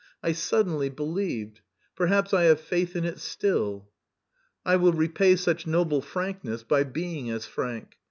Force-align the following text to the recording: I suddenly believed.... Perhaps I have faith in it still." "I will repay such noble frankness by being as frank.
I 0.23 0.31
suddenly 0.31 0.89
believed.... 0.89 1.61
Perhaps 1.95 2.33
I 2.33 2.45
have 2.45 2.59
faith 2.59 2.95
in 2.95 3.05
it 3.05 3.19
still." 3.19 3.87
"I 4.65 4.75
will 4.75 4.93
repay 4.93 5.35
such 5.35 5.67
noble 5.67 6.01
frankness 6.01 6.63
by 6.63 6.85
being 6.85 7.29
as 7.29 7.45
frank. 7.45 7.97